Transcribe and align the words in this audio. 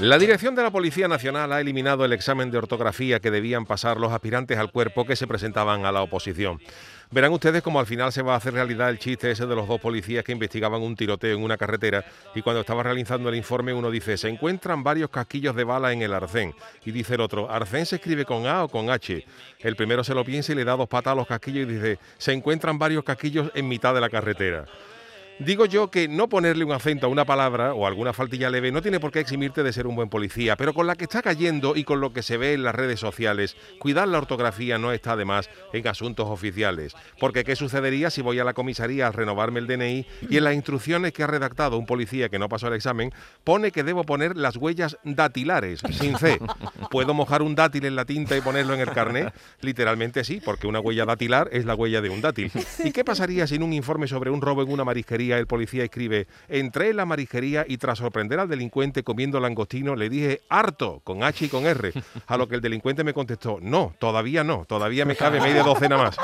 La 0.00 0.18
dirección 0.18 0.54
de 0.54 0.62
la 0.62 0.70
Policía 0.70 1.08
Nacional 1.08 1.52
ha 1.52 1.60
eliminado 1.60 2.04
el 2.04 2.12
examen 2.12 2.50
de 2.50 2.58
ortografía 2.58 3.20
que 3.20 3.30
debían 3.30 3.64
pasar 3.64 3.98
los 3.98 4.12
aspirantes 4.12 4.58
al 4.58 4.70
cuerpo 4.70 5.06
que 5.06 5.16
se 5.16 5.26
presentaban 5.26 5.86
a 5.86 5.92
la 5.92 6.02
oposición. 6.02 6.60
Verán 7.10 7.32
ustedes 7.32 7.62
cómo 7.62 7.78
al 7.78 7.86
final 7.86 8.12
se 8.12 8.22
va 8.22 8.34
a 8.34 8.38
hacer 8.38 8.54
realidad 8.54 8.90
el 8.90 8.98
chiste 8.98 9.30
ese 9.30 9.46
de 9.46 9.54
los 9.54 9.68
dos 9.68 9.80
policías 9.80 10.24
que 10.24 10.32
investigaban 10.32 10.82
un 10.82 10.96
tiroteo 10.96 11.36
en 11.36 11.44
una 11.44 11.56
carretera 11.56 12.04
y 12.34 12.42
cuando 12.42 12.60
estaba 12.60 12.82
realizando 12.82 13.28
el 13.28 13.36
informe 13.36 13.72
uno 13.72 13.90
dice, 13.90 14.16
se 14.16 14.28
encuentran 14.28 14.82
varios 14.82 15.10
casquillos 15.10 15.54
de 15.54 15.64
bala 15.64 15.92
en 15.92 16.02
el 16.02 16.12
arcén. 16.12 16.54
Y 16.84 16.90
dice 16.90 17.14
el 17.14 17.20
otro, 17.20 17.50
¿arcén 17.50 17.86
se 17.86 17.96
escribe 17.96 18.24
con 18.24 18.46
A 18.46 18.64
o 18.64 18.68
con 18.68 18.90
H? 18.90 19.24
El 19.60 19.76
primero 19.76 20.02
se 20.02 20.14
lo 20.14 20.24
piensa 20.24 20.52
y 20.52 20.56
le 20.56 20.64
da 20.64 20.76
dos 20.76 20.88
patas 20.88 21.12
a 21.12 21.16
los 21.16 21.26
casquillos 21.26 21.68
y 21.68 21.72
dice, 21.74 21.98
se 22.18 22.32
encuentran 22.32 22.78
varios 22.78 23.04
casquillos 23.04 23.50
en 23.54 23.68
mitad 23.68 23.94
de 23.94 24.00
la 24.00 24.10
carretera. 24.10 24.66
Digo 25.40 25.66
yo 25.66 25.90
que 25.90 26.06
no 26.06 26.28
ponerle 26.28 26.64
un 26.64 26.70
acento 26.70 27.06
a 27.06 27.08
una 27.08 27.24
palabra 27.24 27.74
o 27.74 27.88
alguna 27.88 28.12
faltilla 28.12 28.50
leve 28.50 28.70
no 28.70 28.80
tiene 28.80 29.00
por 29.00 29.10
qué 29.10 29.18
eximirte 29.18 29.64
de 29.64 29.72
ser 29.72 29.88
un 29.88 29.96
buen 29.96 30.08
policía, 30.08 30.54
pero 30.54 30.72
con 30.74 30.86
la 30.86 30.94
que 30.94 31.04
está 31.04 31.22
cayendo 31.22 31.74
y 31.74 31.82
con 31.82 32.00
lo 32.00 32.12
que 32.12 32.22
se 32.22 32.36
ve 32.36 32.52
en 32.52 32.62
las 32.62 32.72
redes 32.72 33.00
sociales, 33.00 33.56
cuidar 33.80 34.06
la 34.06 34.18
ortografía 34.18 34.78
no 34.78 34.92
está 34.92 35.16
de 35.16 35.24
más 35.24 35.50
en 35.72 35.88
asuntos 35.88 36.28
oficiales. 36.28 36.94
Porque 37.18 37.42
¿qué 37.42 37.56
sucedería 37.56 38.10
si 38.10 38.22
voy 38.22 38.38
a 38.38 38.44
la 38.44 38.54
comisaría 38.54 39.08
a 39.08 39.12
renovarme 39.12 39.58
el 39.58 39.66
DNI 39.66 40.06
y 40.30 40.36
en 40.36 40.44
las 40.44 40.54
instrucciones 40.54 41.12
que 41.12 41.24
ha 41.24 41.26
redactado 41.26 41.78
un 41.78 41.86
policía 41.86 42.28
que 42.28 42.38
no 42.38 42.48
pasó 42.48 42.68
el 42.68 42.74
examen 42.74 43.12
pone 43.42 43.72
que 43.72 43.82
debo 43.82 44.04
poner 44.04 44.36
las 44.36 44.56
huellas 44.56 44.98
datilares, 45.02 45.80
sin 45.90 46.16
C? 46.16 46.38
¿Puedo 46.92 47.12
mojar 47.12 47.42
un 47.42 47.56
dátil 47.56 47.86
en 47.86 47.96
la 47.96 48.04
tinta 48.04 48.36
y 48.36 48.40
ponerlo 48.40 48.74
en 48.74 48.80
el 48.80 48.92
carnet? 48.92 49.34
Literalmente 49.62 50.22
sí, 50.22 50.40
porque 50.44 50.68
una 50.68 50.78
huella 50.78 51.04
datilar 51.04 51.48
es 51.50 51.64
la 51.64 51.74
huella 51.74 52.00
de 52.00 52.10
un 52.10 52.20
dátil. 52.20 52.52
¿Y 52.84 52.92
qué 52.92 53.04
pasaría 53.04 53.48
si 53.48 53.56
en 53.56 53.64
un 53.64 53.72
informe 53.72 54.06
sobre 54.06 54.30
un 54.30 54.40
robo 54.40 54.62
en 54.62 54.70
una 54.70 54.84
marisquería 54.84 55.23
el 55.32 55.46
policía 55.46 55.84
escribe, 55.84 56.26
entré 56.48 56.90
en 56.90 56.96
la 56.96 57.06
marisquería 57.06 57.64
y 57.68 57.78
tras 57.78 57.98
sorprender 57.98 58.40
al 58.40 58.48
delincuente 58.48 59.02
comiendo 59.02 59.40
langostino 59.40 59.96
le 59.96 60.08
dije 60.08 60.42
harto, 60.48 61.00
con 61.04 61.22
H 61.22 61.44
y 61.46 61.48
con 61.48 61.66
R, 61.66 61.92
a 62.26 62.36
lo 62.36 62.48
que 62.48 62.56
el 62.56 62.60
delincuente 62.60 63.04
me 63.04 63.14
contestó, 63.14 63.58
no, 63.60 63.94
todavía 63.98 64.44
no, 64.44 64.64
todavía 64.66 65.04
me 65.04 65.16
cabe 65.16 65.40
media 65.40 65.62
docena 65.62 65.96
más. 65.96 66.16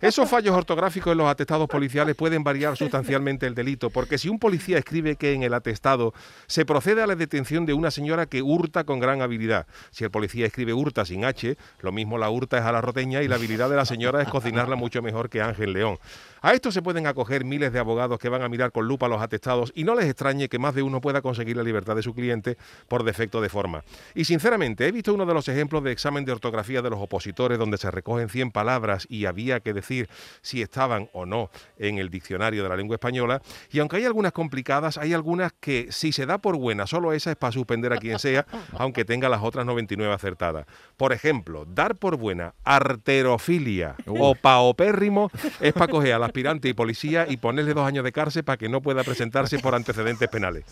Esos 0.00 0.28
fallos 0.28 0.54
ortográficos 0.54 1.12
en 1.12 1.18
los 1.18 1.28
atestados 1.28 1.68
policiales 1.68 2.16
pueden 2.16 2.44
variar 2.44 2.76
sustancialmente 2.76 3.46
el 3.46 3.54
delito, 3.54 3.90
porque 3.90 4.18
si 4.18 4.28
un 4.28 4.38
policía 4.38 4.78
escribe 4.78 5.16
que 5.16 5.32
en 5.32 5.42
el 5.42 5.54
atestado 5.54 6.14
se 6.46 6.64
procede 6.64 7.02
a 7.02 7.06
la 7.06 7.16
detención 7.16 7.66
de 7.66 7.74
una 7.74 7.90
señora 7.90 8.26
que 8.26 8.42
hurta 8.42 8.84
con 8.84 9.00
gran 9.00 9.22
habilidad, 9.22 9.66
si 9.90 10.04
el 10.04 10.10
policía 10.10 10.46
escribe 10.46 10.72
hurta 10.72 11.04
sin 11.04 11.24
H, 11.24 11.56
lo 11.80 11.92
mismo 11.92 12.18
la 12.18 12.30
hurta 12.30 12.58
es 12.58 12.64
a 12.64 12.72
la 12.72 12.80
roteña 12.80 13.22
y 13.22 13.28
la 13.28 13.36
habilidad 13.36 13.70
de 13.70 13.76
la 13.76 13.84
señora 13.84 14.22
es 14.22 14.28
cocinarla 14.28 14.76
mucho 14.76 15.02
mejor 15.02 15.28
que 15.28 15.42
Ángel 15.42 15.72
León. 15.72 15.98
A 16.46 16.54
esto 16.54 16.70
se 16.70 16.80
pueden 16.80 17.08
acoger 17.08 17.44
miles 17.44 17.72
de 17.72 17.80
abogados 17.80 18.20
que 18.20 18.28
van 18.28 18.42
a 18.42 18.48
mirar 18.48 18.70
con 18.70 18.86
lupa 18.86 19.08
los 19.08 19.20
atestados 19.20 19.72
y 19.74 19.82
no 19.82 19.96
les 19.96 20.04
extrañe 20.04 20.48
que 20.48 20.60
más 20.60 20.76
de 20.76 20.82
uno 20.82 21.00
pueda 21.00 21.20
conseguir 21.20 21.56
la 21.56 21.64
libertad 21.64 21.96
de 21.96 22.04
su 22.04 22.14
cliente 22.14 22.56
por 22.86 23.02
defecto 23.02 23.40
de 23.40 23.48
forma. 23.48 23.82
Y 24.14 24.26
sinceramente, 24.26 24.86
he 24.86 24.92
visto 24.92 25.12
uno 25.12 25.26
de 25.26 25.34
los 25.34 25.48
ejemplos 25.48 25.82
de 25.82 25.90
examen 25.90 26.24
de 26.24 26.30
ortografía 26.30 26.82
de 26.82 26.90
los 26.90 27.00
opositores 27.00 27.58
donde 27.58 27.78
se 27.78 27.90
recogen 27.90 28.28
100 28.28 28.52
palabras 28.52 29.08
y 29.10 29.26
había 29.26 29.58
que 29.58 29.72
decir 29.72 30.08
si 30.40 30.62
estaban 30.62 31.10
o 31.14 31.26
no 31.26 31.50
en 31.78 31.98
el 31.98 32.10
diccionario 32.10 32.62
de 32.62 32.68
la 32.68 32.76
lengua 32.76 32.94
española. 32.94 33.42
Y 33.72 33.80
aunque 33.80 33.96
hay 33.96 34.04
algunas 34.04 34.30
complicadas, 34.30 34.98
hay 34.98 35.14
algunas 35.14 35.52
que 35.52 35.88
si 35.90 36.12
se 36.12 36.26
da 36.26 36.38
por 36.38 36.56
buena, 36.56 36.86
solo 36.86 37.12
esa 37.12 37.32
es 37.32 37.36
para 37.36 37.50
suspender 37.50 37.92
a 37.92 37.96
quien 37.96 38.20
sea, 38.20 38.46
aunque 38.78 39.04
tenga 39.04 39.28
las 39.28 39.42
otras 39.42 39.66
99 39.66 40.14
acertadas. 40.14 40.64
Por 40.96 41.12
ejemplo, 41.12 41.64
dar 41.64 41.96
por 41.96 42.16
buena 42.16 42.54
arterofilia 42.62 43.96
o 44.06 44.36
paopérrimo 44.36 45.28
es 45.60 45.72
para 45.72 45.90
coger 45.90 46.12
a 46.12 46.20
las 46.20 46.35
aspirante 46.36 46.68
y 46.68 46.74
policía 46.74 47.24
y 47.26 47.38
ponerle 47.38 47.72
dos 47.72 47.86
años 47.86 48.04
de 48.04 48.12
cárcel 48.12 48.44
para 48.44 48.58
que 48.58 48.68
no 48.68 48.82
pueda 48.82 49.02
presentarse 49.04 49.58
por 49.58 49.74
antecedentes 49.74 50.28
penales. 50.28 50.64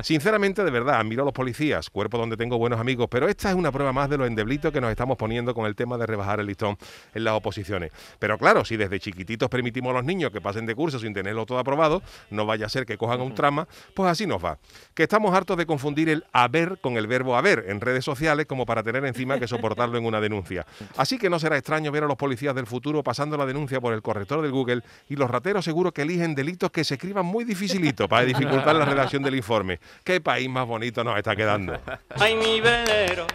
Sinceramente, 0.00 0.62
de 0.62 0.70
verdad, 0.70 1.00
admiro 1.00 1.22
a 1.22 1.24
los 1.24 1.34
policías, 1.34 1.90
cuerpo 1.90 2.18
donde 2.18 2.36
tengo 2.36 2.56
buenos 2.56 2.78
amigos, 2.78 3.08
pero 3.10 3.28
esta 3.28 3.50
es 3.50 3.56
una 3.56 3.72
prueba 3.72 3.92
más 3.92 4.08
de 4.08 4.16
los 4.16 4.28
endeblitos 4.28 4.72
que 4.72 4.80
nos 4.80 4.92
estamos 4.92 5.16
poniendo 5.16 5.54
con 5.54 5.66
el 5.66 5.74
tema 5.74 5.98
de 5.98 6.06
rebajar 6.06 6.38
el 6.38 6.46
listón 6.46 6.78
en 7.14 7.24
las 7.24 7.34
oposiciones. 7.34 7.90
Pero 8.20 8.38
claro, 8.38 8.64
si 8.64 8.76
desde 8.76 9.00
chiquititos 9.00 9.48
permitimos 9.48 9.90
a 9.90 9.94
los 9.94 10.04
niños 10.04 10.30
que 10.30 10.40
pasen 10.40 10.66
de 10.66 10.76
curso 10.76 11.00
sin 11.00 11.12
tenerlo 11.12 11.46
todo 11.46 11.58
aprobado, 11.58 12.00
no 12.30 12.46
vaya 12.46 12.66
a 12.66 12.68
ser 12.68 12.86
que 12.86 12.96
cojan 12.96 13.20
un 13.20 13.34
trama, 13.34 13.66
pues 13.94 14.08
así 14.08 14.24
nos 14.24 14.44
va. 14.44 14.58
Que 14.94 15.02
estamos 15.02 15.34
hartos 15.34 15.56
de 15.56 15.66
confundir 15.66 16.10
el 16.10 16.24
haber 16.32 16.78
con 16.80 16.96
el 16.96 17.08
verbo 17.08 17.36
haber 17.36 17.64
en 17.66 17.80
redes 17.80 18.04
sociales 18.04 18.46
como 18.46 18.66
para 18.66 18.84
tener 18.84 19.04
encima 19.04 19.40
que 19.40 19.48
soportarlo 19.48 19.98
en 19.98 20.06
una 20.06 20.20
denuncia. 20.20 20.64
Así 20.96 21.18
que 21.18 21.28
no 21.28 21.40
será 21.40 21.56
extraño 21.56 21.90
ver 21.90 22.04
a 22.04 22.06
los 22.06 22.16
policías 22.16 22.54
del 22.54 22.68
futuro 22.68 23.02
pasando 23.02 23.36
la 23.36 23.46
denuncia 23.46 23.80
por 23.80 23.92
el 23.92 24.00
corrector 24.00 24.42
del 24.42 24.52
Google 24.52 24.82
y 25.08 25.16
los 25.16 25.30
rateros 25.30 25.64
seguro 25.64 25.92
que 25.92 26.02
eligen 26.02 26.34
delitos 26.34 26.70
que 26.70 26.84
se 26.84 26.94
escriban 26.94 27.26
muy 27.26 27.44
dificilito 27.44 28.08
para 28.08 28.24
dificultar 28.24 28.74
la 28.76 28.84
redacción 28.84 29.22
del 29.22 29.34
informe. 29.34 29.80
¿Qué 30.04 30.20
país 30.20 30.48
más 30.48 30.66
bonito 30.66 31.02
nos 31.04 31.16
está 31.16 31.34
quedando? 31.34 31.80
Ay, 32.18 32.36
mi 32.36 32.60
velero, 32.60 33.26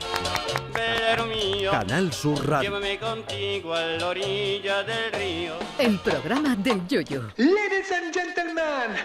velero 0.74 1.26
mío. 1.26 1.72
Canal 1.72 2.14
Sur 2.14 2.48
Radio. 2.48 2.70
Llévame 2.70 3.00
contigo 3.00 3.74
a 3.74 3.82
la 3.82 4.08
orilla 4.08 4.84
del 4.84 5.12
río. 5.14 5.54
El 5.78 6.00
programa 6.00 6.56
del 6.56 6.88
Yoyo. 6.88 7.24
Ladies 7.38 7.92
and 7.92 8.14
gentlemen, 8.14 8.96